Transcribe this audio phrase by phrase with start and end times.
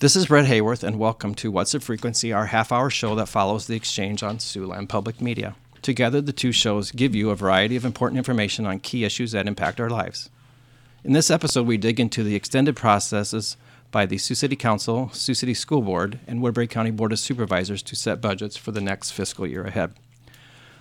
[0.00, 3.28] This is Brett Hayworth, and welcome to What's the Frequency, our half hour show that
[3.28, 5.56] follows the exchange on Siouxland Public Media.
[5.82, 9.46] Together, the two shows give you a variety of important information on key issues that
[9.46, 10.30] impact our lives.
[11.04, 13.58] In this episode, we dig into the extended processes
[13.90, 17.82] by the Sioux City Council, Sioux City School Board, and Woodbury County Board of Supervisors
[17.82, 19.92] to set budgets for the next fiscal year ahead.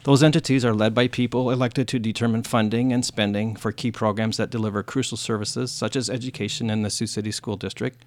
[0.05, 4.37] Those entities are led by people elected to determine funding and spending for key programs
[4.37, 8.01] that deliver crucial services such as education in the Sioux City School District,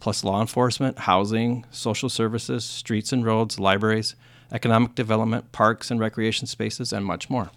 [0.00, 4.14] plus law enforcement, housing, social services, streets and roads, libraries,
[4.52, 7.50] economic development, parks and recreation spaces, and much more.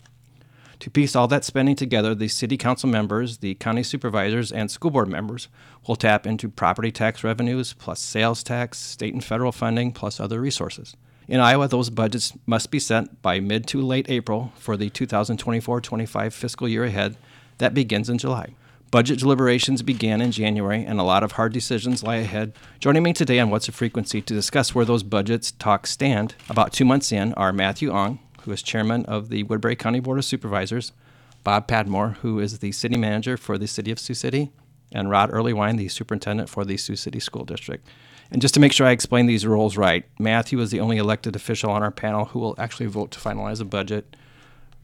[0.80, 4.92] To piece all that spending together, the City Council members, the county supervisors, and school
[4.92, 5.48] board members
[5.88, 10.42] will tap into property tax revenues, plus sales tax, state and federal funding, plus other
[10.42, 10.96] resources.
[11.28, 15.82] In Iowa, those budgets must be sent by mid to late April for the 2024
[15.82, 17.18] 25 fiscal year ahead
[17.58, 18.54] that begins in July.
[18.92, 22.54] Budget deliberations began in January, and a lot of hard decisions lie ahead.
[22.80, 26.72] Joining me today on What's the Frequency to discuss where those budgets talks stand about
[26.72, 30.26] two months in are Matthew Ong, who is chairman of the Woodbury County Board of
[30.26, 30.94] Supervisors,
[31.44, 34.52] Bob Padmore, who is the city manager for the city of Sioux City,
[34.92, 37.86] and Rod Earlywine, the superintendent for the Sioux City School District.
[38.32, 41.36] And just to make sure I explain these roles right, Matthew is the only elected
[41.36, 44.16] official on our panel who will actually vote to finalize a budget,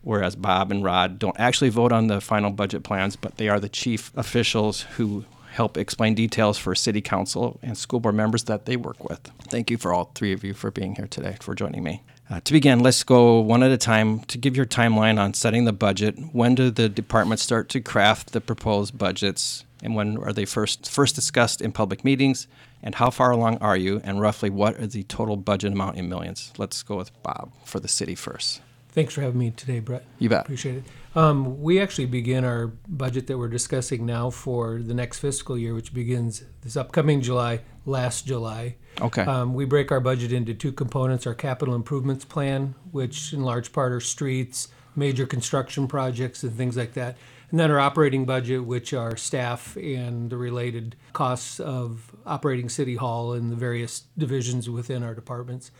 [0.02, 3.60] whereas Bob and Rod don't actually vote on the final budget plans, but they are
[3.60, 8.66] the chief officials who help explain details for city council and school board members that
[8.66, 9.20] they work with.
[9.44, 12.04] Thank you for all three of you for being here today, for joining me.
[12.30, 15.66] Uh, to begin, let's go one at a time to give your timeline on setting
[15.66, 16.18] the budget.
[16.32, 20.90] When do the departments start to craft the proposed budgets, and when are they first
[20.90, 22.48] first discussed in public meetings?
[22.82, 24.00] And how far along are you?
[24.04, 26.54] And roughly, what is the total budget amount in millions?
[26.58, 28.62] Let's go with Bob for the city first.
[28.92, 30.04] Thanks for having me today, Brett.
[30.20, 30.42] You bet.
[30.42, 30.84] Appreciate it.
[31.16, 35.74] Um, we actually begin our budget that we're discussing now for the next fiscal year,
[35.74, 38.76] which begins this upcoming July, last July.
[39.00, 39.24] Okay.
[39.24, 43.72] Um, we break our budget into two components our capital improvements plan, which in large
[43.72, 47.18] part are streets, major construction projects, and things like that.
[47.50, 52.96] And then our operating budget, which are staff and the related costs of operating City
[52.96, 55.72] Hall and the various divisions within our departments.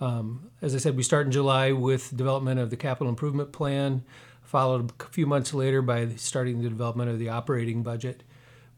[0.00, 4.02] Um, as I said, we start in July with development of the capital improvement plan,
[4.42, 8.22] followed a few months later by starting the development of the operating budget.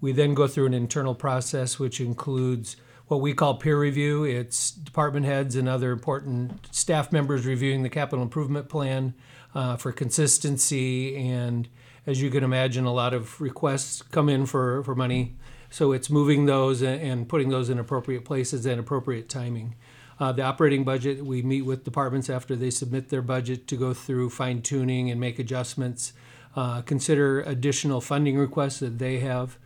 [0.00, 4.25] We then go through an internal process which includes what we call peer review.
[4.25, 9.15] It's department heads and other important staff members reviewing the capital improvement plan
[9.55, 11.16] uh, for consistency.
[11.16, 11.69] And
[12.06, 15.37] as you can imagine, a lot of requests come in for, for money.
[15.71, 19.77] So it's moving those and, and putting those in appropriate places and appropriate timing.
[20.21, 23.95] Uh, the operating budget, we meet with departments after they submit their budget to go
[23.95, 26.12] through fine tuning and make adjustments,
[26.55, 29.59] uh, consider additional funding requests that they have.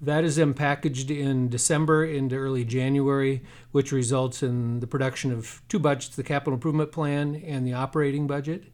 [0.00, 5.60] That is then packaged in December into early January, which results in the production of
[5.68, 8.64] two budgets the capital improvement plan and the operating budget.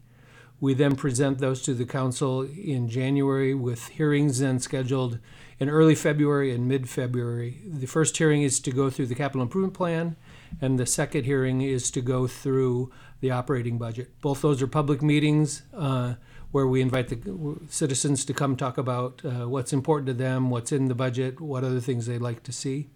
[0.60, 5.18] We then present those to the council in January with hearings then scheduled
[5.58, 7.58] in early February and mid February.
[7.66, 10.16] The first hearing is to go through the capital improvement plan,
[10.60, 12.90] and the second hearing is to go through
[13.20, 14.20] the operating budget.
[14.20, 16.14] Both those are public meetings uh,
[16.50, 20.72] where we invite the citizens to come talk about uh, what's important to them, what's
[20.72, 22.88] in the budget, what other things they'd like to see.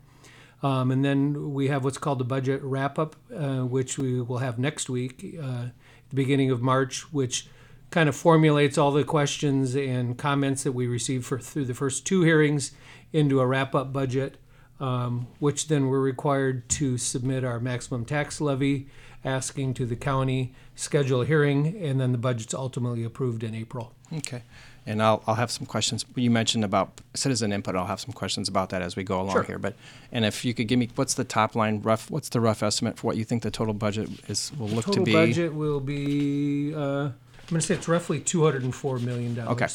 [0.62, 4.38] Um, and then we have what's called the budget wrap up, uh, which we will
[4.38, 5.66] have next week, uh,
[6.10, 7.48] the beginning of March, which
[7.91, 12.06] kind of formulates all the questions and comments that we received for through the first
[12.06, 12.72] two hearings
[13.12, 14.37] into a wrap up budget
[14.80, 18.86] um, which then we're required to submit our maximum tax levy,
[19.24, 23.92] asking to the county, schedule a hearing, and then the budget's ultimately approved in April.
[24.12, 24.42] Okay.
[24.86, 26.06] And I'll, I'll have some questions.
[26.14, 27.76] You mentioned about citizen input.
[27.76, 29.42] I'll have some questions about that as we go along Sure.
[29.42, 29.58] here.
[29.58, 29.74] But
[30.10, 32.10] and if you could give me what's the top line rough?
[32.10, 35.04] What's the rough estimate for what you think the total budget is will look Total
[35.04, 35.12] to be?
[35.12, 37.14] Total budget will be, uh, I'm
[37.50, 39.38] going to say it's roughly $204 million.
[39.38, 39.68] Okay.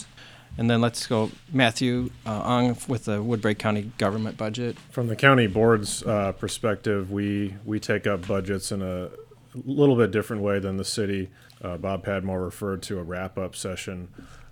[0.57, 4.77] And then let's go Matthew uh, Ong with the Woodbury County government budget.
[4.89, 9.09] From the county board's uh, perspective, we, we take up budgets in a
[9.53, 11.29] little bit different way than the city.
[11.61, 14.07] Uh, Bob Padmore referred to a wrap-up session.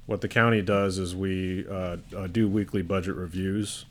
[0.05, 3.85] What the county does is we uh, uh, do weekly budget reviews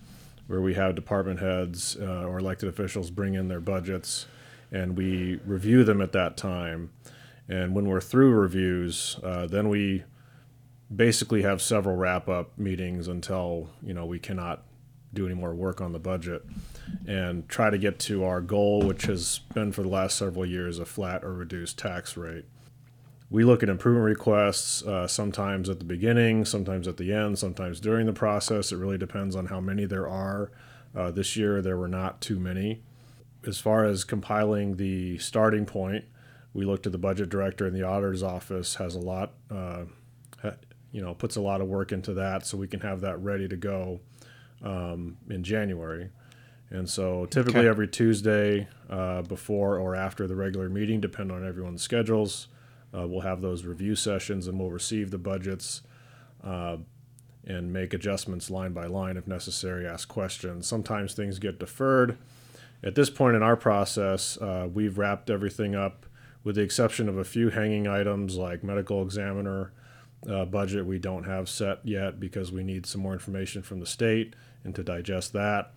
[0.49, 4.27] where we have department heads uh, or elected officials bring in their budgets
[4.71, 6.91] and we review them at that time.
[7.49, 10.05] And when we're through reviews, then we
[10.95, 14.63] basically have several wrap up meetings until you know we cannot
[15.15, 16.43] do any more work on the budget
[17.07, 20.79] and try to get to our goal which has been for the last several years
[20.79, 22.45] a flat or reduced tax rate.
[23.31, 27.81] We look at improvement requests uh, sometimes at the beginning sometimes at the end sometimes
[27.81, 28.73] during the process.
[28.73, 30.51] It really depends on how many there are.
[30.95, 32.83] Uh, this year there were not too many.
[33.47, 36.05] As far as compiling the starting point,
[36.55, 39.85] we looked at the budget director and the auditor's office has a lot, uh,
[40.93, 43.49] you know, puts a lot of work into that, so we can have that ready
[43.49, 44.01] to go
[44.63, 46.11] um, in January.
[46.71, 47.69] And so typically Okay.
[47.69, 52.49] every Tuesday uh, before or after the regular meeting, depending on everyone's schedules,
[52.97, 55.83] uh, we'll have those review sessions and we'll receive the budgets
[56.45, 56.77] uh,
[57.47, 60.67] and make adjustments line by line if necessary, ask questions.
[60.67, 62.17] Sometimes things get deferred.
[62.83, 66.07] At this point in our process, uh, we've wrapped everything up
[66.45, 69.73] with the exception of a few hanging items like medical examiner
[70.29, 73.87] uh, budget we don't have set yet because we need some more information from the
[73.87, 74.35] state
[74.65, 75.73] and to digest that.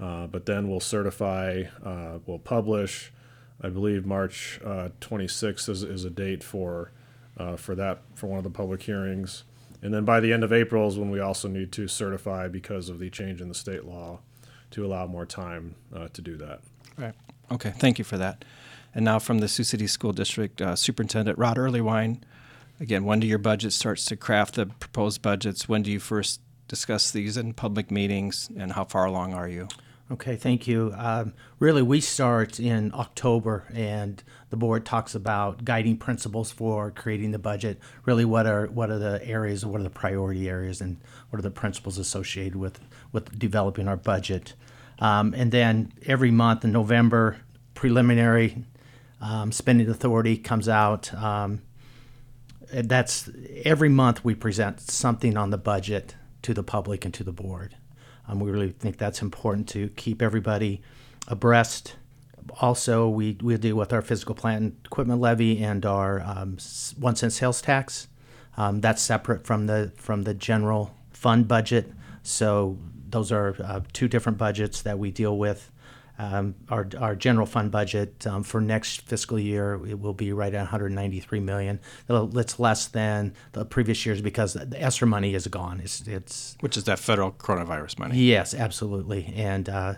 [0.00, 3.12] Uh, but then we'll certify, uh, we'll publish.
[3.60, 6.92] I believe March uh, 26th is, is a date for
[7.36, 9.44] uh, for that for one of the public hearings.
[9.82, 12.88] And then by the end of April is when we also need to certify because
[12.88, 14.20] of the change in the state law
[14.72, 16.60] to allow more time uh, to do that.
[16.98, 17.14] Right.
[17.50, 18.44] Okay, thank you for that.
[18.94, 22.20] And now from the Sioux City School District uh, Superintendent Rod Earlywine.
[22.80, 25.68] Again, when do your budget starts to craft the proposed budgets?
[25.68, 29.68] When do you first discuss these in public meetings, and how far along are you?
[30.10, 30.92] Okay, thank you.
[30.96, 37.32] Um, really, we start in October, and the board talks about guiding principles for creating
[37.32, 37.78] the budget.
[38.06, 40.96] Really, what are what are the areas, what are the priority areas, and
[41.28, 42.80] what are the principles associated with
[43.12, 44.54] with developing our budget?
[45.00, 47.36] Um, and then every month in November,
[47.74, 48.64] preliminary
[49.20, 51.12] um, spending authority comes out.
[51.14, 51.62] Um,
[52.72, 53.28] that's
[53.64, 57.76] every month we present something on the budget to the public and to the board.
[58.28, 60.82] Um, we really think that's important to keep everybody
[61.26, 61.96] abreast.
[62.60, 66.56] Also, we, we deal with our physical plant and equipment levy and our um,
[66.98, 68.08] one cent sales tax.
[68.56, 71.92] Um, that's separate from the from the general fund budget.
[72.22, 72.78] So
[73.08, 75.70] those are uh, two different budgets that we deal with.
[76.20, 80.52] Um, our, our general fund budget um, for next fiscal year it will be right
[80.52, 81.80] at 193 million.
[82.10, 85.80] It's less than the previous years because the ESSER money is gone.
[85.80, 88.18] It's it's Which is that federal coronavirus money?
[88.18, 89.32] Yes, absolutely.
[89.34, 89.94] And uh,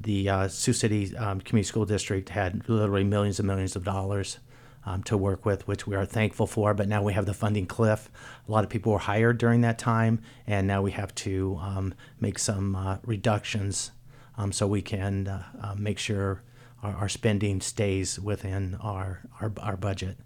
[0.00, 4.38] the uh, Sioux City um, Community School District had literally millions and millions of dollars
[4.86, 6.72] um, to work with, which we are thankful for.
[6.72, 8.08] But now we have the funding cliff.
[8.46, 11.94] A lot of people were hired during that time, and now we have to um,
[12.20, 13.90] make some uh, reductions
[14.38, 16.42] um, so we can uh, uh, make sure
[16.82, 20.16] our, our spending stays within our, our, our budget.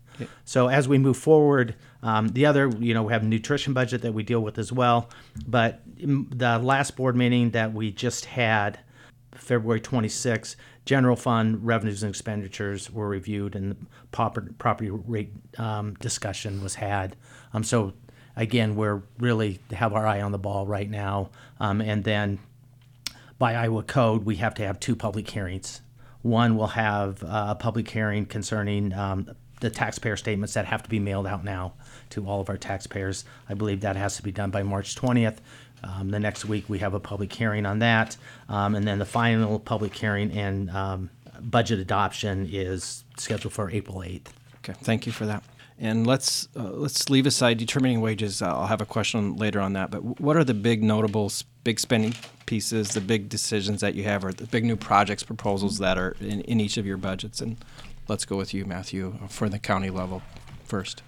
[0.45, 4.03] So as we move forward, um, the other, you know, we have a nutrition budget
[4.03, 5.09] that we deal with as well.
[5.47, 8.79] But the last board meeting that we just had,
[9.35, 13.77] February 26th, general fund revenues and expenditures were reviewed and the
[14.11, 17.17] proper, property rate um, discussion was had.
[17.55, 17.95] Um, so
[18.37, 21.31] again, we're really have our eye on the ball right now.
[21.59, 22.39] Um, and then
[23.43, 25.81] by Iowa code, we have to have two public hearings.
[26.23, 30.89] One will have uh, a public hearing concerning um, the taxpayer statements that have to
[30.89, 31.73] be mailed out now
[32.11, 33.25] to all of our taxpayers.
[33.49, 35.39] I believe that has to be done by March 20th.
[35.83, 38.17] Um, the next week, we have a public hearing on that.
[38.49, 41.11] Um, and then the final public hearing and um,
[41.41, 44.29] budget adoption is scheduled for April 8th.
[44.59, 45.43] Okay, thank you for that.
[45.79, 48.43] And let's uh, let's leave aside determining wages.
[48.43, 49.91] Uh, I'll have a question later on that.
[49.91, 51.33] But what are the big notable,
[51.65, 52.15] big spending
[52.47, 56.17] pieces, the big decisions that you have, or the big new projects proposals that are
[56.21, 57.41] in, in each of your budgets?
[57.41, 57.57] And
[58.09, 60.23] let's go with you, Matthew, for the county level
[60.65, 61.03] first.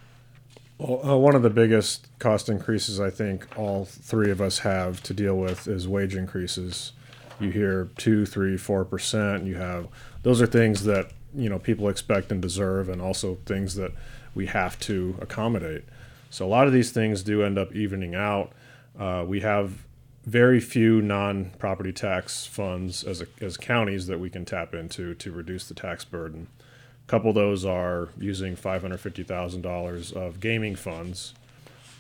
[0.78, 5.02] Well, uh, one of the biggest cost increases I think all three of us have
[5.04, 6.92] to deal with is wage increases.
[7.38, 9.44] You hear two, three, four percent.
[9.44, 9.88] You have
[10.22, 13.92] those are things that you know people expect and deserve, and also things that
[14.34, 15.84] we have to accommodate.
[16.30, 18.52] So a lot of these things do end up evening out.
[18.98, 19.84] Uh, we have
[20.24, 25.30] very few non-property tax funds as a, as counties that we can tap into to
[25.30, 26.48] reduce the tax burden.
[27.06, 31.34] A couple of those are using $550,000 of gaming funds.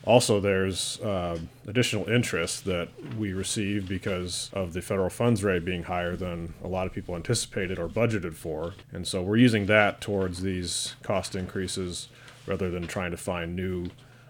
[0.06, 5.84] Also, there's uh, additional interest that we receive because of the federal funds rate being
[5.84, 8.74] higher than a lot of people anticipated or budgeted for.
[8.92, 12.08] And so we're using that towards these cost increases
[12.46, 13.86] rather than trying to find new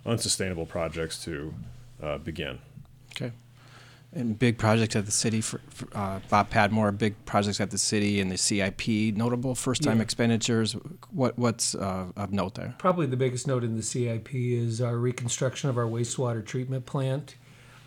[0.07, 1.55] unsustainable projects to
[2.03, 2.59] uh, begin.
[3.17, 3.33] Okay.
[4.13, 7.79] And big projects at the city for, for uh, Bob Padmore, big projects at the
[7.79, 10.03] city and the CIP, notable first-time Yeah.
[10.05, 10.77] expenditures.
[11.11, 12.75] What what's uh, of note there?
[12.79, 17.35] Probably the biggest note in the CIP is our reconstruction of our wastewater treatment plant.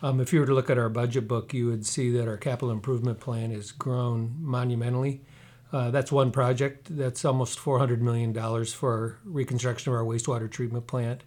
[0.03, 2.37] Um, if you were to look at our budget book, you would see that our
[2.37, 5.21] capital improvement plan has grown monumentally.
[5.71, 6.87] Uh, that's one project.
[6.89, 8.33] That's almost $400 million
[8.65, 11.23] for reconstruction of our wastewater treatment plant.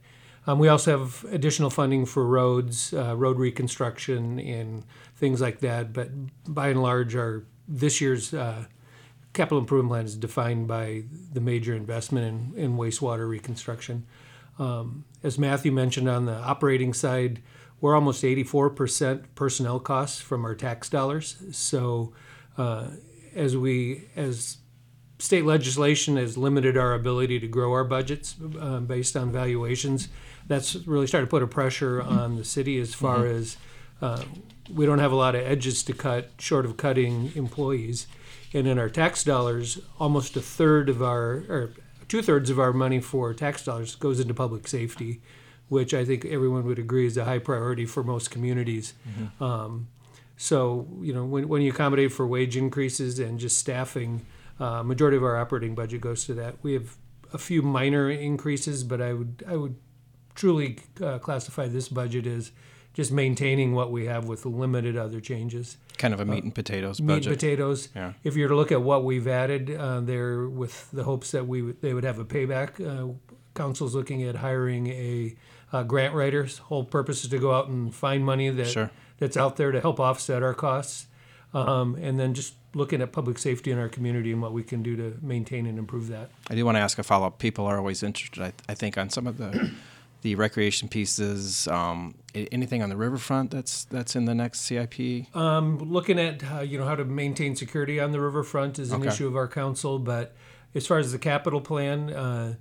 [0.47, 4.85] Um, we also have additional funding for roads, uh, road reconstruction, and
[5.17, 5.93] things like that.
[5.93, 6.11] But
[6.47, 8.65] by and large, our this year's uh,
[9.33, 14.07] capital improvement plan is defined by the major investment in, in wastewater reconstruction.
[14.59, 17.43] Um, as Matthew mentioned on the operating side,
[17.81, 21.37] we're almost 84% personnel costs from our tax dollars.
[21.53, 22.13] So
[22.59, 22.89] uh,
[23.35, 24.59] as we as
[25.19, 30.09] state legislation has limited our ability to grow our budgets uh, based on valuations.
[30.47, 33.57] That's really started to put a pressure on the city as far as
[34.03, 34.25] uh,
[34.75, 38.07] we don't have a lot of edges to cut short of cutting employees.
[38.53, 41.71] And in our tax dollars, almost a third of our, or
[42.09, 45.21] two thirds of our money for tax dollars goes into public safety,
[45.69, 48.95] which I think everyone would agree is a high priority for most communities.
[49.41, 49.89] Um,
[50.43, 54.25] so, you know, when, when you accommodate for wage increases and just staffing,
[54.59, 56.55] uh, majority of our operating budget goes to that.
[56.63, 56.97] We have
[57.35, 59.77] a few minor increases, but I would I would
[60.35, 62.53] truly uh, classify this budget as
[62.95, 65.77] just maintaining what we have with limited other changes.
[65.99, 67.27] Kind of a meat and potatoes Meat budget.
[67.27, 67.89] and potatoes.
[67.95, 68.15] Yeah.
[68.25, 71.61] If you're to look at what we've added uh, there, with the hopes that we
[71.61, 73.13] would, they would have a payback, uh,
[73.55, 75.37] council's looking at hiring a,
[75.73, 78.91] uh grant writer's whole purpose is to go out and find money that Sure.
[79.21, 81.07] That's out there to help offset our costs,
[81.55, 84.83] um, and then just looking at public safety in our community and what we can
[84.83, 86.31] do to maintain and improve that.
[86.49, 87.39] I do want to ask a follow up.
[87.39, 89.71] People are always interested, I, I think, on some of the
[90.23, 91.67] the recreation pieces.
[91.69, 95.35] Um, anything on the riverfront that's that's in the next CIP?
[95.35, 99.01] Um, looking at how, you know how to maintain security on the riverfront is an
[99.01, 99.09] Okay.
[99.09, 100.35] issue of our council, but
[100.75, 102.55] as far as the capital plan, uh,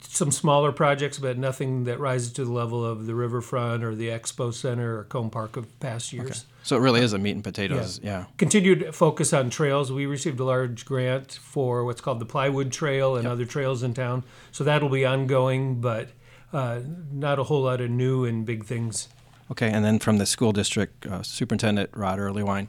[0.00, 4.08] some smaller projects, but nothing that rises to the level of the riverfront or the
[4.08, 6.46] expo center or Cone Park of past years.
[6.62, 8.00] So it really is a meat and potatoes.
[8.02, 8.26] Yeah.
[8.38, 9.90] Continued focus on trails.
[9.90, 13.94] We received a large grant for what's called the Plywood Trail and other trails in
[13.94, 16.10] town, so that'll be ongoing, but
[16.52, 19.08] uh, not a whole lot of new and big things.
[19.50, 19.70] Okay.
[19.70, 22.68] And then from the school district uh, superintendent Rod Earlywine,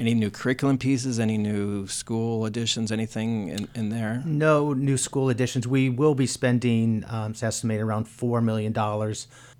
[0.00, 1.20] any new curriculum pieces?
[1.20, 2.90] Any new school additions?
[2.90, 4.22] Anything in, in there?
[4.24, 5.68] No new school additions.
[5.68, 8.72] We will be spending, um, it's estimated around $4 million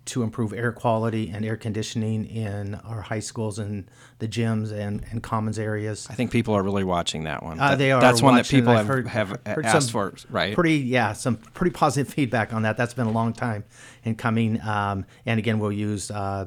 [0.07, 3.87] to improve air quality and air conditioning in our high schools and
[4.19, 6.07] the gyms and, and commons areas.
[6.09, 7.61] I think people are really watching that one.
[7.61, 10.55] Uh, they are That's one that people have, heard- have heard asked for, right?
[10.55, 12.79] Pretty, yeah, some pretty positive feedback on that.
[12.79, 13.65] That's been a long time
[14.05, 14.59] in coming.
[14.63, 16.47] Um, and again, we'll use uh,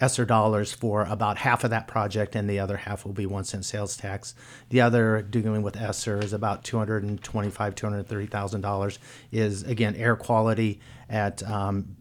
[0.00, 3.44] ESSER dollars for about half of that project, and the other half will be one
[3.44, 4.34] cent sales tax.
[4.70, 8.62] The other dealing with ESSER is about two hundred and twenty-five, two hundred thirty thousand
[8.62, 8.98] dollars.
[9.30, 11.96] Is again air quality at um,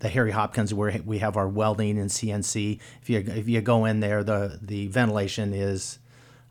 [0.00, 2.80] the Harry Hopkins where we have our welding and CNC.
[3.00, 5.98] If you if you go in there, the the ventilation is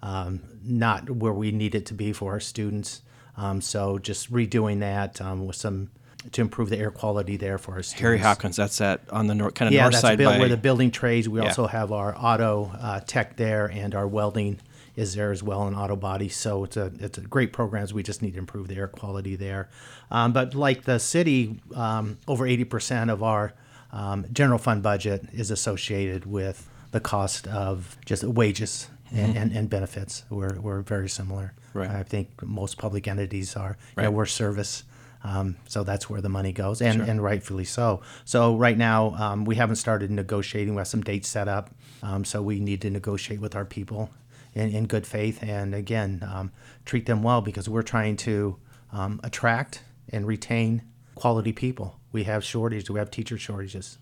[0.02, 3.02] um, not where we need it to be for our students.
[3.36, 5.90] Um, so just redoing that um, with some
[6.32, 8.02] to improve the air quality there for our students.
[8.02, 8.56] Harry Hopkins.
[8.56, 10.58] That's that on the north, kind of Yeah, north that's side built by where the
[10.58, 11.28] building trades.
[11.28, 11.48] We Yeah.
[11.48, 14.60] also have our auto uh, tech there, and our welding
[14.96, 16.30] is there as well, and auto body.
[16.30, 17.94] So it's a it's a great programs.
[17.94, 19.70] We just need to improve the air quality there.
[20.12, 23.54] Um, but like the city, um, over eighty percent of our
[23.92, 29.70] um, general fund budget is associated with the cost of just wages and, and, and
[29.70, 30.24] benefits.
[30.30, 31.54] We're we're very similar.
[31.70, 31.80] Mm-hmm.
[31.80, 31.90] Right.
[31.90, 33.78] I think most public entities are.
[33.98, 34.14] You know, Right.
[34.14, 34.84] we're service.
[35.24, 38.02] Um, so that's where the money goes, and, and rightfully so.
[38.26, 40.76] So right now, um, we haven't started negotiating.
[40.76, 41.70] We have some dates set up,
[42.02, 44.10] um, so we need to negotiate with our people
[44.54, 46.52] in, in good faith, and again, um,
[46.86, 48.58] treat them well because we're trying to
[48.92, 50.82] um, attract and retain
[51.16, 52.00] quality people.
[52.12, 52.90] We have shortages.
[52.90, 53.98] We have teacher shortages.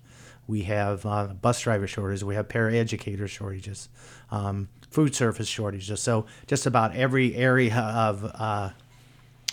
[0.47, 2.25] We have uh, bus driver shortages.
[2.25, 3.89] We have paraeducator shortages,
[4.31, 6.01] um, food service shortages.
[6.01, 8.71] So just about every area of uh,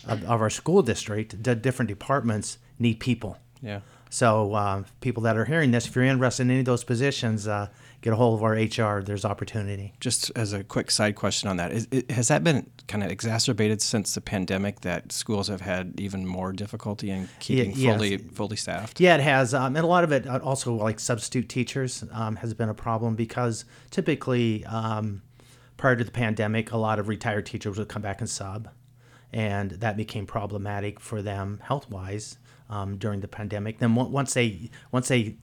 [0.06, 3.38] of, of our school district, the different departments need people.
[3.60, 3.80] yeah.
[4.10, 7.46] So uh, people that are hearing this, if you're interested in any of those positions,
[7.46, 7.68] uh,
[8.00, 9.02] get a hold of our HR.
[9.02, 9.92] There's opportunity.
[10.00, 13.10] Just as a quick side question on that, is, it, has that been kind of
[13.10, 17.94] exacerbated since the pandemic that schools have had even more difficulty in keeping yes.
[17.94, 19.00] fully fully staffed?
[19.00, 22.36] Yeah, it has, um, and a lot of it uh, also like substitute teachers um,
[22.36, 25.22] has been a problem because typically um,
[25.76, 28.68] prior to the pandemic, a lot of retired teachers would come back and sub,
[29.32, 32.38] and that became problematic for them health wise
[32.70, 33.78] um, during the pandemic.
[33.78, 35.37] Then once they once they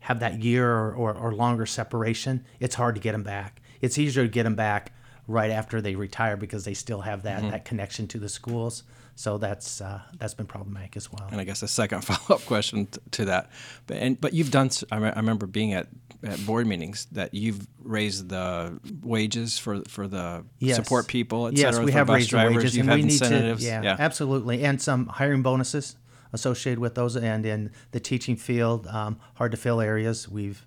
[0.00, 3.62] have that year or, or, or longer separation, it's hard to get them back.
[3.80, 4.92] It's easier to get them back
[5.32, 8.84] right after they retire because they still have that, that connection to the schools.
[9.14, 11.28] So that's uh, that's been problematic as well.
[11.30, 13.50] And I guess a second follow up question t- to that,
[13.86, 14.70] but and but you've done.
[14.90, 15.88] I, re- I remember being at,
[16.22, 20.76] at board meetings that you've raised the wages for for the Yes.
[20.76, 22.56] support people, et yes, cetera, we have raised the drivers.
[22.56, 23.56] wages, You've and we need to.
[23.58, 25.96] Yeah, absolutely, and some hiring bonuses
[26.32, 27.14] associated with those.
[27.14, 30.64] And in the teaching field, um, hard to fill areas, we've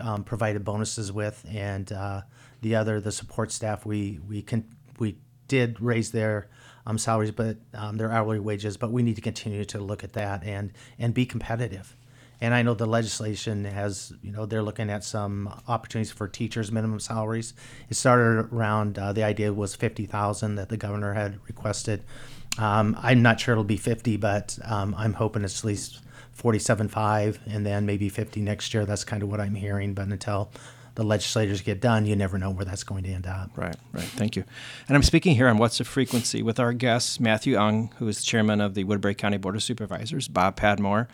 [0.00, 2.20] um, provided bonuses with, and uh,
[2.60, 4.64] the other, the support staff, we we can
[4.98, 6.48] we did raise their
[6.86, 8.76] um, salaries, but um, their hourly wages.
[8.76, 11.96] But we need to continue to look at that and and be competitive.
[12.38, 16.70] And I know the legislation has, you know, they're looking at some opportunities for teachers'
[16.70, 17.54] minimum salaries.
[17.88, 22.02] It started around uh, the idea was fifty thousand that the governor had requested.
[22.58, 26.00] Um, I'm not sure it'll be fifty, but um, I'm hoping it's at least
[26.32, 28.84] forty-seven five, and then maybe fifty next year.
[28.84, 29.94] That's kind of what I'm hearing.
[29.94, 30.50] But until
[30.96, 33.50] the legislators get done, you never know where that's going to end up.
[33.54, 34.02] Right, right.
[34.04, 34.44] Thank you.
[34.88, 38.24] And I'm speaking here on What's the Frequency with our guests, Matthew Ong, who is
[38.24, 41.06] chairman of the Woodbury County Board of Supervisors, Bob Padmore,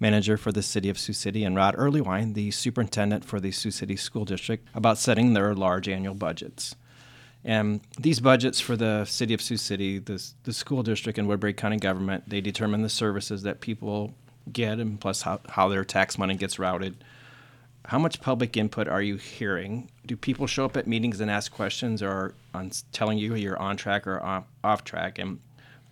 [0.00, 3.70] manager for the city of Sioux City, and Rod Earlywine, the superintendent for the Sioux
[3.70, 6.74] City School District, about setting their large annual budgets.
[7.44, 11.54] And these budgets for the city of Sioux City, the, the school district, and Woodbury
[11.54, 14.14] County government, they determine the services that people
[14.52, 16.96] get and plus how, how their tax money gets routed.
[17.88, 19.88] How much public input are you hearing?
[20.04, 23.78] Do people show up at meetings and ask questions or on telling you you're on
[23.78, 24.22] track or
[24.62, 25.18] off, track?
[25.18, 25.40] And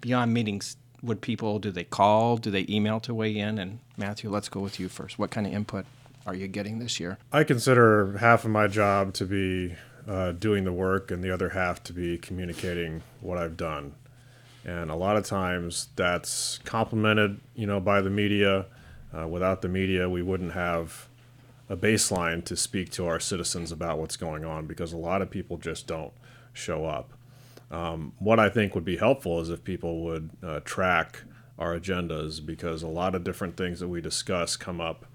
[0.03, 2.37] beyond meetings, would people do they call?
[2.37, 3.59] Do they email to weigh in?
[3.59, 5.19] And Matthew, let's go with you first.
[5.19, 5.87] What kind of input
[6.27, 7.17] are you getting this year?
[7.33, 9.75] I consider half of my job to be
[10.07, 13.95] uh, doing the work and the other half to be communicating what I've done.
[14.67, 18.67] And a lot of times that's complemented, you know, by the media.
[19.17, 21.09] Uh, without the media, we wouldn't have
[21.69, 25.31] a baseline to speak to our citizens about what's going on because a lot of
[25.31, 26.13] people just don't
[26.53, 27.13] show up.
[27.71, 31.23] Um, what I think would be helpful is if people would uh, track
[31.59, 35.07] our agendas because a lot of different things that we discuss come up.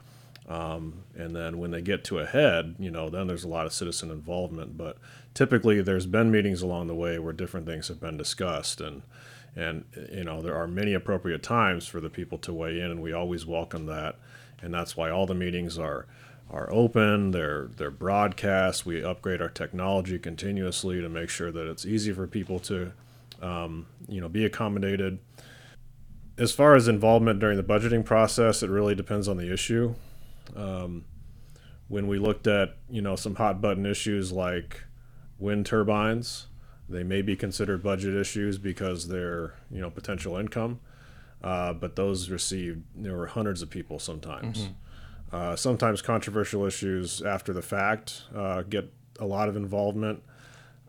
[0.48, 3.66] Um, and then when they get to a head, you know, then there's a lot
[3.66, 4.78] of citizen involvement.
[4.78, 4.98] But
[5.34, 9.04] typically, there's been meetings along the way where different things have been discussed, and
[9.56, 13.02] and you know there are many appropriate times for the people to weigh in, and
[13.02, 14.16] we always welcome that.
[14.62, 16.06] And that's why all the meetings are
[16.52, 17.32] are open.
[17.32, 18.86] They're they're broadcast.
[18.86, 22.92] We upgrade our technology continuously to make sure that it's easy for people to,
[23.42, 25.20] um, you know, be accommodated.
[26.38, 29.96] As far as involvement during the budgeting process, it really depends on the issue.
[30.56, 31.06] Um,
[31.88, 34.84] when we looked at you know some hot button issues like
[35.40, 36.48] wind turbines,
[36.90, 40.82] they may be considered budget issues because they're you know potential income,
[41.42, 44.64] uh, but those received there were hundreds of people sometimes.
[44.64, 44.72] Mm-hmm
[45.32, 50.24] uh, sometimes controversial issues after the fact uh, get a lot of involvement.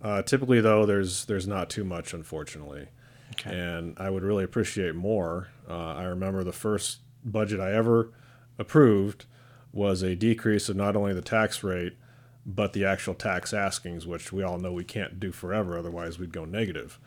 [0.03, 2.89] Uh, typically, though, there's there's not too much, unfortunately.
[3.33, 3.57] Okay.
[3.57, 5.49] And I would really appreciate more.
[5.69, 8.13] Uh, I remember the first budget I ever
[8.59, 9.27] approved
[9.73, 11.97] was a decrease of not only the tax rate
[12.45, 16.33] but the actual tax askings, which we all know we can't do forever, otherwise we'd
[16.33, 16.99] go negative.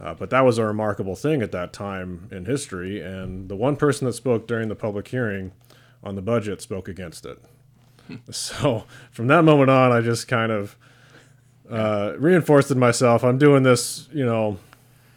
[0.00, 3.00] Uh, but that was a remarkable thing at that time in history.
[3.00, 5.52] And the one person that spoke during the public hearing
[6.06, 7.38] on the budget spoke against it.
[8.30, 10.76] so from that moment on, I just kind of
[11.68, 13.24] uh, reinforced in myself.
[13.24, 14.58] I'm doing this, you know,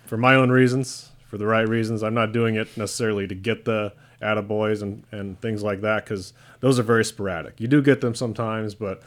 [0.08, 2.02] for my own reasons, for the right reasons.
[2.02, 6.34] I'm not doing it necessarily to get the attaboys and, and things like that because
[6.60, 7.62] those are very sporadic.
[7.62, 9.04] You do get them sometimes, but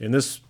[0.00, 0.40] in this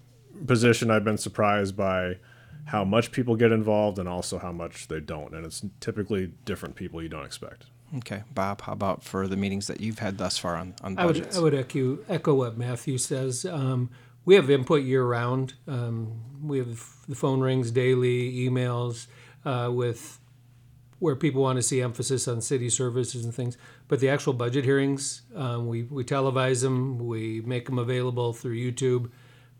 [0.46, 2.18] position, I've been surprised by
[2.66, 5.34] how much people get involved and also how much they don't.
[5.34, 7.66] And it's typically different people you don't expect.
[7.96, 11.06] Okay, Bob, how about for the meetings that you've had thus far on, on I
[11.06, 11.38] would, budgets?
[11.38, 13.46] I would echo, echo what Matthew says.
[13.46, 13.90] Um,
[14.24, 15.54] we have input year round.
[15.66, 19.06] Um, we have the phone rings daily, emails
[19.44, 20.20] uh, with
[20.98, 23.56] where people want to see emphasis on city services and things.
[23.86, 28.56] But the actual budget hearings, um, we, we televise them, we make them available through
[28.56, 29.10] YouTube.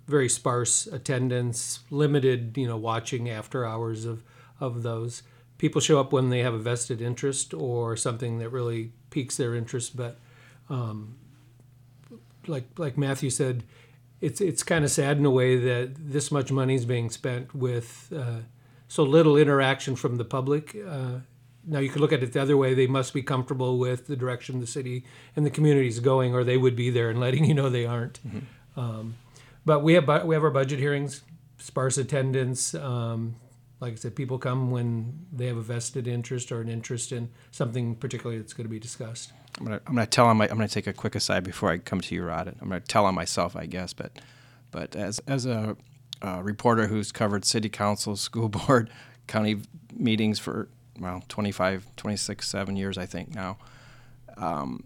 [0.06, 4.22] Very sparse attendance, limited, you know, watching after hours of,
[4.60, 5.22] of those
[5.58, 9.54] people show up when they have a vested interest or something that really piques their
[9.54, 9.96] interest.
[9.96, 10.18] But
[10.70, 11.16] um,
[12.46, 13.64] like like Matthew said,
[14.20, 17.54] it's it's kind of sad in a way that this much money is being spent
[17.54, 18.40] with uh,
[18.86, 20.76] so little interaction from the public.
[20.88, 21.18] Uh,
[21.66, 22.72] now you could look at it the other way.
[22.72, 25.04] They must be comfortable with the direction the city
[25.36, 27.84] and the community is going, or they would be there and letting you know they
[27.84, 28.20] aren't.
[28.26, 28.80] Mm-hmm.
[28.80, 29.16] Um,
[29.66, 31.22] but we have we have our budget hearings,
[31.58, 32.74] sparse attendance.
[32.74, 33.34] Um,
[33.80, 37.30] like I said, people come when they have a vested interest or an interest in
[37.50, 39.32] something particularly that's going to be discussed.
[39.58, 41.78] I'm gonna, I'm gonna tell on my, I'm gonna take a quick aside before I
[41.78, 42.54] come to you, Rod.
[42.60, 44.12] I'm gonna tell on myself, I guess, but,
[44.70, 45.76] but as as a
[46.42, 48.90] reporter who's covered city council, school board,
[49.26, 49.62] county
[49.94, 53.58] meetings for well 25, 26, seven years, I think now.
[54.36, 54.84] Um,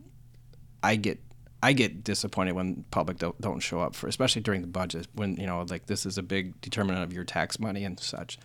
[0.83, 1.21] I get
[1.63, 5.37] I get disappointed when public don't, don't show up for, especially during the budget when
[5.37, 8.39] you know like this is a big determinant of your tax money and such.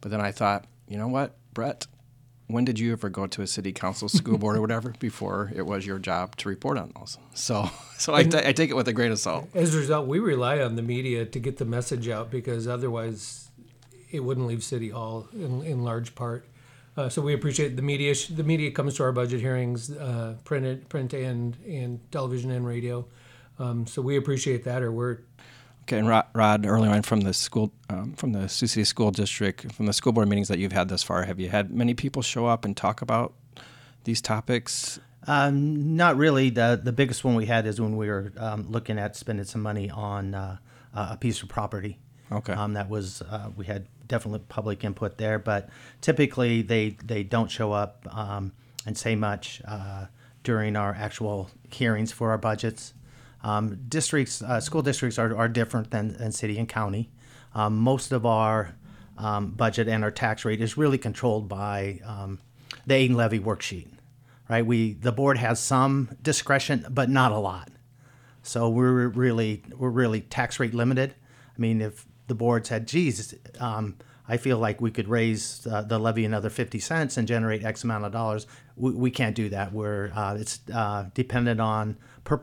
[0.00, 1.86] But then I thought, you know what, Brett,
[2.46, 5.62] when did you ever go to a city council, school board, or whatever before it
[5.66, 7.18] was your job to report on those?
[7.34, 9.48] So, so I, t- I take it with a grain of salt.
[9.54, 13.50] As a result, we rely on the media to get the message out because otherwise,
[14.10, 16.44] it wouldn't leave City Hall in, in large part.
[16.96, 18.12] Uh, so we appreciate the media.
[18.14, 22.66] sh- The media comes to our budget hearings, uh, printed, print and and television and
[22.66, 23.06] radio.
[23.60, 24.82] Um, so we appreciate that.
[24.82, 25.18] Or we're
[25.92, 29.72] And Rod, Rod earlier on from the school, um, from the Sioux City School District,
[29.72, 32.22] from the school board meetings that you've had thus far, have you had many people
[32.22, 33.34] show up and talk about
[34.04, 35.00] these topics?
[35.26, 36.50] Um, not really.
[36.50, 39.62] The the biggest one we had is when we were um, looking at spending some
[39.62, 40.56] money on uh,
[40.94, 41.98] a piece of property.
[42.32, 42.52] Okay.
[42.52, 45.68] Um, that was uh, we had definitely public input there, but
[46.00, 48.52] typically they they don't show up um,
[48.86, 50.06] and say much uh,
[50.42, 52.94] during our actual hearings for our budgets.
[53.42, 57.10] Um, districts, uh, school districts are, are different than, than city and county.
[57.54, 58.74] Um, most of our
[59.16, 62.38] um, budget and our tax rate is really controlled by um,
[62.86, 63.88] the aid and levy worksheet,
[64.48, 64.64] right?
[64.64, 67.70] We the board has some discretion, but not a lot.
[68.42, 71.14] So we're really we're really tax rate limited.
[71.56, 73.96] I mean, if the board said, "Geez, um,
[74.28, 77.84] I feel like we could raise uh, the levy another fifty cents and generate X
[77.84, 79.72] amount of dollars," we, we can't do that.
[79.72, 82.38] We're uh, it's uh, dependent on per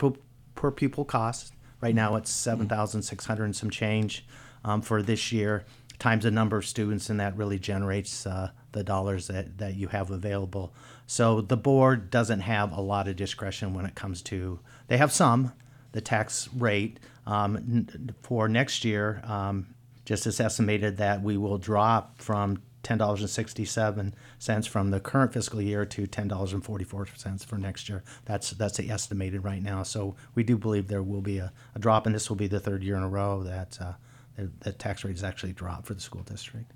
[0.58, 1.54] per pupil cost.
[1.80, 4.26] Right now, it's seven thousand six hundred and some change
[4.66, 5.64] um, for this year
[6.00, 9.88] times the number of students, and that really generates uh, the dollars that, that you
[9.88, 10.72] have available.
[11.08, 15.12] So the board doesn't have a lot of discretion when it comes to, they have
[15.12, 15.54] some,
[15.94, 17.00] the tax rate.
[17.26, 19.74] Um, n- for next year, um,
[20.06, 26.08] just as estimated that we will drop from $10.67 from the current fiscal year to
[26.08, 28.04] $10.44 for next year.
[28.26, 29.84] That's that's estimated right now.
[29.84, 32.60] So we do believe there will be a, a drop, and this will be the
[32.60, 33.94] third year in a row that uh,
[34.38, 36.72] the, the tax rate has actually dropped for the school district.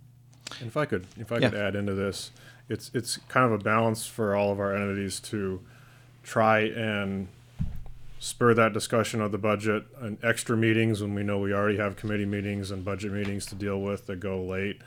[0.60, 1.50] And if I could, if I Yeah.
[1.50, 2.32] could add into this,
[2.70, 5.62] it's it's kind of a balance for all of our entities to
[6.24, 7.28] try and
[8.20, 11.96] spur that discussion of the budget and extra meetings when we know we already have
[11.96, 14.80] committee meetings and budget meetings to deal with that go late,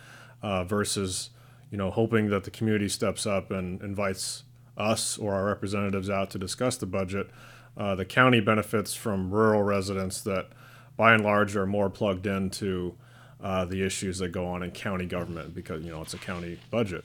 [0.44, 1.30] uh, versus
[1.70, 4.44] you know hoping that the community steps up and invites
[4.76, 7.30] us or our representatives out to discuss the budget.
[7.76, 10.48] Uh, the county benefits from rural residents that,
[10.96, 12.94] by and large, are more plugged into
[13.42, 16.58] uh, the issues that go on in county government because you know it's a county
[16.70, 17.04] budget.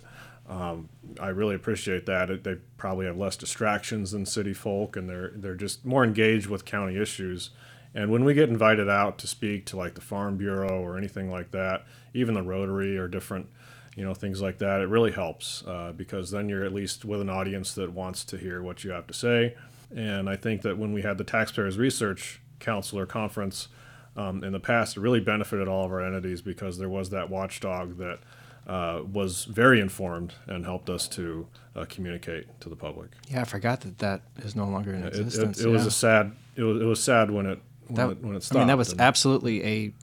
[0.50, 2.30] Um, I really appreciate that.
[2.30, 6.48] It, they probably have less distractions than city folk, and they're they're just more engaged
[6.48, 7.52] with county issues.
[7.96, 11.32] And when we get invited out to speak to like the Farm Bureau or anything
[11.32, 13.48] like that, even the Rotary or different,
[13.96, 17.20] you know, things like that, it really helps uh, because then you're at least with
[17.22, 19.56] an audience that wants to hear what you have to say.
[19.96, 23.70] And I think that when we had the Taxpayers Research Council or conference
[24.16, 27.30] um, in the past, it really benefited all of our entities because there was that
[27.30, 28.20] watchdog that
[28.68, 33.10] uh, was very informed and helped us to uh, communicate to the public.
[33.30, 35.60] Yeah, I forgot that that is no longer in It, existence.
[35.60, 35.88] it, it was yeah.
[35.88, 36.32] a sad.
[36.56, 38.78] It was, it was sad when it when, That- it, when it I mean, that
[38.78, 39.94] was and- absolutely a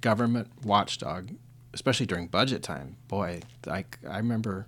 [0.00, 1.30] government watchdog,
[1.72, 2.96] especially during budget time.
[3.08, 4.66] Boy, I, I remember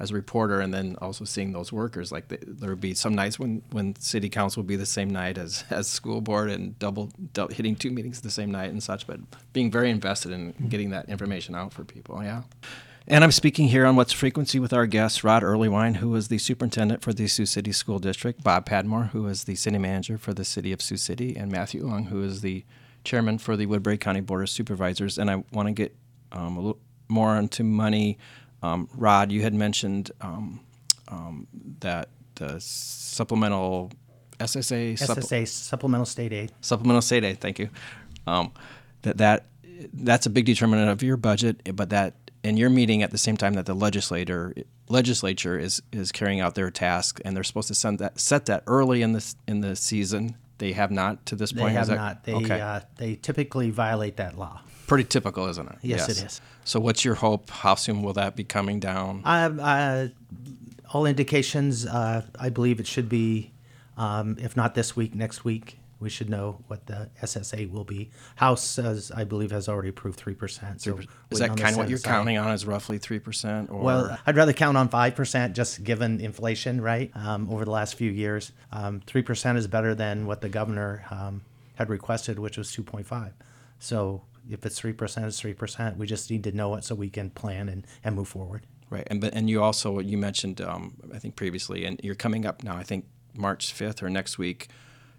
[0.00, 2.12] as a reporter and then also seeing those workers.
[2.12, 5.10] Like the, there would be some nights when, when city council would be the same
[5.10, 8.82] night as, as school board and double, dou- hitting two meetings the same night and
[8.82, 9.18] such, but
[9.52, 12.22] being very invested in getting that information out for people.
[12.22, 12.42] Yeah.
[13.10, 16.36] And I'm speaking here on What's Frequency with our guest, Rod Earlywine, who is the
[16.36, 20.34] superintendent for the Sioux City School District, Bob Padmore, who is the city manager for
[20.34, 22.66] the city of Sioux City, and Matthew Ong, who is the
[23.04, 25.16] chairman for the Woodbury County Board of Supervisors.
[25.16, 25.96] And I want to get
[26.32, 28.18] um, a little more into money.
[28.62, 30.60] Um, Rod, you had mentioned um,
[31.08, 31.46] um,
[31.80, 33.90] that the supplemental
[34.38, 36.52] SSA, supple- SSA supplemental state aid.
[36.60, 37.40] supplemental state aid.
[37.40, 37.70] Thank you.
[38.26, 38.52] Um,
[39.00, 39.46] that that
[39.94, 43.36] that's a big determinant of your budget, but that in your meeting at the same
[43.36, 44.54] time that the legislator
[44.88, 48.62] legislature is is carrying out their task, and they're supposed to send that set that
[48.66, 50.36] early in this in the season.
[50.58, 51.68] They have not to this point.
[51.68, 52.24] They have that- not.
[52.24, 52.60] They okay.
[52.60, 54.60] uh, they typically violate that law.
[54.86, 55.78] Pretty typical, isn't it?
[55.82, 56.40] Yes, it is.
[56.64, 57.50] So, what's your hope?
[57.50, 59.22] How soon will that be coming down?
[59.24, 60.08] Uh, uh,
[60.92, 63.52] all indications, uh, I believe it should be,
[63.98, 65.78] um, if not this week, next week.
[66.00, 68.10] We should know what the SSA will be.
[68.36, 68.78] House,
[69.10, 70.80] I believe, has already approved three percent.
[70.80, 70.98] So
[71.30, 72.52] is that kind of what you're counting on?
[72.52, 73.70] Is roughly three percent?
[73.70, 77.10] Or Well, I'd rather count on five percent, just given inflation, right?
[77.14, 78.52] Um, over the last few years,
[79.06, 81.42] three percent is better than what the governor um,
[81.74, 83.32] had requested, which was two point five.
[83.78, 85.96] So if it's three percent, it's three percent.
[85.96, 88.66] We just need to know it so we can plan and, and move forward.
[88.90, 92.46] Right, and but and you also you mentioned um, I think previously, and you're coming
[92.46, 92.76] up now.
[92.76, 94.68] I think March fifth or next week,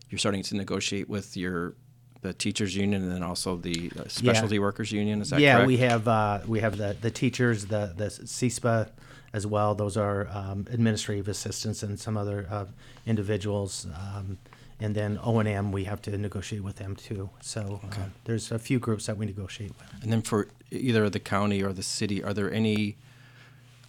[0.10, 1.76] you're starting to negotiate with your
[2.22, 5.22] the teachers union and then also the uh, specialty workers union.
[5.22, 5.67] Is that yeah, correct?
[5.67, 8.89] we have uh, we have the the teachers, the the CISPA
[9.34, 9.76] as well.
[9.76, 12.65] Those are um, administrative assistants and some other uh,
[13.06, 13.88] individuals.
[13.93, 14.38] Um,
[14.82, 17.30] and then O and M we have to negotiate with them too.
[17.41, 17.95] So uh,
[18.26, 20.04] there's a few groups that we negotiate with.
[20.04, 22.98] And then for either the county or the city, are there any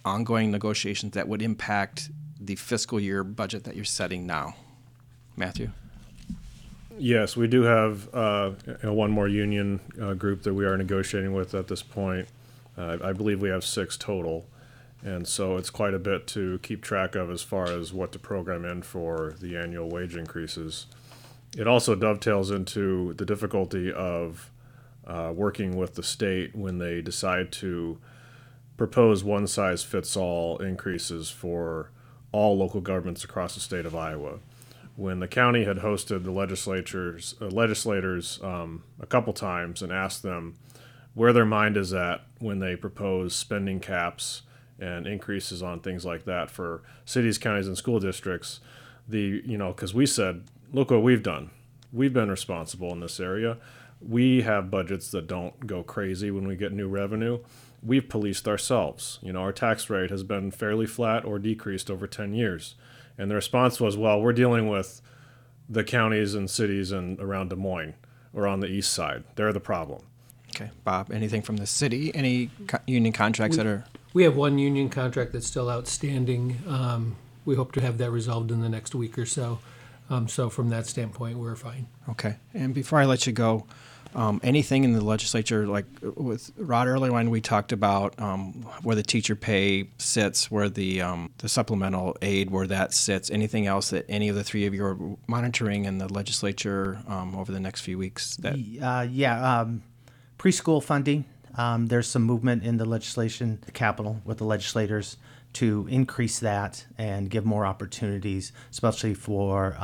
[0.03, 4.55] ongoing negotiations that would impact the fiscal year budget that you're setting now?
[5.37, 5.71] Matthew?
[7.01, 10.77] Yes, we do have uh, you know, one more union uh, group that we are
[10.77, 12.27] negotiating with at this point.
[12.77, 14.45] Uh, I believe we have six total.
[15.03, 18.19] And so it's quite a bit to keep track of as far as what to
[18.19, 20.85] program in for the annual wage increases.
[21.57, 24.51] It also dovetails into the difficulty of
[25.07, 27.97] uh, working with the state when they decide to
[28.77, 31.89] propose one size fits all increases for
[32.31, 34.37] all local governments across the state of Iowa.
[35.01, 40.21] When the county had hosted the legislatures, uh, legislators um, a couple times and asked
[40.21, 40.57] them
[41.15, 44.43] where their mind is at when they propose spending caps
[44.79, 48.59] and increases on things like that for cities, counties, and school districts.
[49.09, 51.49] The you know because we said, look what we've done.
[51.91, 53.57] We've been responsible in this area.
[53.99, 57.39] We have budgets that don't go crazy when we get new revenue.
[57.81, 59.17] We've policed ourselves.
[59.23, 62.75] You know, our tax rate has been fairly flat or decreased over 10 years.
[63.17, 65.01] And the response was, well, we're dealing with
[65.69, 67.93] the counties and cities and around Des Moines
[68.33, 69.23] or on the east side.
[69.35, 70.03] They're the problem.
[70.55, 72.13] Okay, Bob, anything from the city?
[72.13, 76.57] Any co- union contracts that are, We have one union contract that's still outstanding.
[76.67, 79.59] Um, we hope to have that resolved in the next week or so.
[80.09, 81.87] Um, so from that standpoint, we're fine.
[82.09, 82.35] okay.
[82.53, 83.65] And before I let you go,
[84.15, 88.95] um, anything in the legislature, like with Rod earlier when we talked about um, where
[88.95, 93.89] the teacher pay sits, where the um, the supplemental aid, where that sits, anything else
[93.91, 94.97] that any of the three of you are
[95.27, 99.83] monitoring in the legislature um, over the next few weeks that Uh, yeah, um,
[100.37, 101.25] preschool funding.
[101.57, 105.17] Um, there's some movement in the legislation, the capital with the legislators
[105.53, 109.75] to increase that and give more opportunities, especially for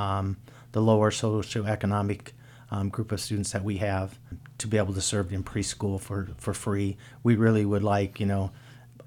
[0.72, 2.32] the lower socioeconomic
[2.72, 4.18] um, group of students that we have,
[4.58, 6.98] to be able to serve in preschool for, for free.
[7.24, 8.52] We really would like, you know,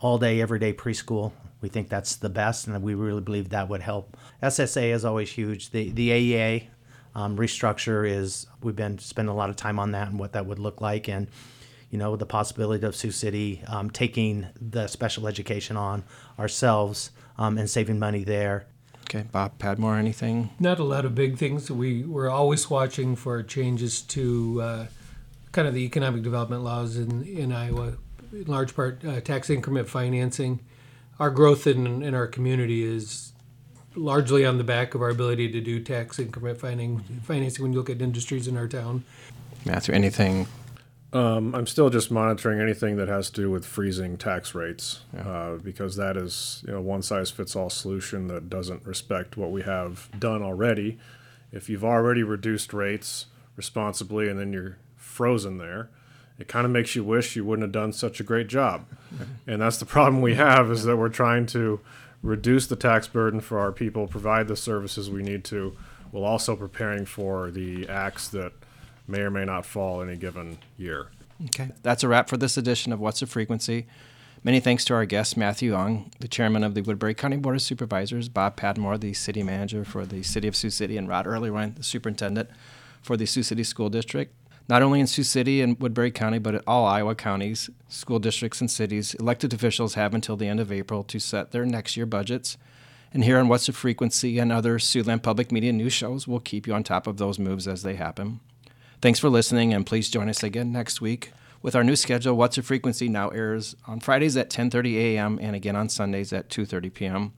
[0.01, 1.33] all day, every day preschool.
[1.61, 4.16] We think that's the best, and we really believe that would help.
[4.42, 5.70] SSA is always huge.
[5.70, 6.68] The the AEA
[7.14, 10.46] um, restructure is we've been spending a lot of time on that and what that
[10.46, 11.27] would look like, and
[11.90, 16.03] you know the possibility of Sioux City um, taking the special education on
[16.38, 18.66] ourselves um, and saving money there.
[19.12, 20.51] Okay, Bob Padmore, anything?
[20.61, 21.68] Not a lot of big things.
[21.68, 24.87] We we're always watching for changes to uh,
[25.51, 27.94] kind of the economic development laws in in Iowa.
[28.33, 30.61] In large part, uh, tax increment financing.
[31.18, 33.33] Our growth in in our community is
[33.96, 37.20] largely on the back of our ability to do tax increment financing.
[37.25, 39.03] Financing when you look at industries in our town.
[39.66, 40.46] Matthew, anything?
[41.12, 45.57] Um, I'm still just monitoring anything that has to do with freezing tax rates uh,
[45.57, 49.62] because that is you know one size fits all solution that doesn't respect what we
[49.62, 50.99] have done already.
[51.53, 55.90] If you've already reduced rates responsibly and then you're frozen there,
[56.38, 58.87] it kind of makes you wish you wouldn't have done such a great job.
[59.46, 61.81] And that's the problem we have is that we're trying to
[62.23, 65.77] reduce the tax burden for our people, provide the services we need to,
[66.12, 68.53] while also preparing for the acts that
[69.11, 71.09] may or may not fall any given year.
[71.46, 73.87] Okay, that's a wrap for this edition of What's the Frequency.
[74.42, 77.62] Many thanks to our guest, Matthew Ong, the chairman of the Woodbury County Board of
[77.62, 81.77] Supervisors, Bob Padmore, the city manager for the city of Sioux City, and Rod Earlywine,
[81.77, 82.49] the superintendent
[83.03, 84.35] for the Sioux City School District.
[84.66, 88.61] Not only in Sioux City and Woodbury County, but at all Iowa counties, school districts,
[88.61, 92.07] and cities, elected officials have until the end of April to set their next year
[92.07, 92.57] budgets.
[93.12, 96.66] And here on What's the Frequency and other Siouxland Public Media news shows, we'll keep
[96.66, 98.40] you on top of those moves as they happen.
[99.00, 101.32] Thanks for listening, and please join us again next week
[101.62, 102.36] with our new schedule.
[102.36, 105.38] What's the frequency now airs on Fridays at 10:30 a.m.
[105.40, 107.32] and again on Sundays at 2:30 p.m.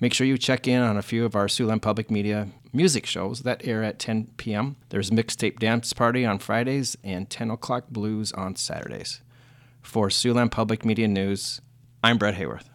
[0.00, 3.42] Make sure you check in on a few of our Siouxland Public Media music shows
[3.42, 4.74] that air at 10 p.m.
[4.88, 9.20] There's Mixtape Dance Party on Fridays and 10 o'clock Blues on Saturdays.
[9.82, 11.60] For Siouxland Public Media News,
[12.02, 12.73] I'm Brett Hayworth.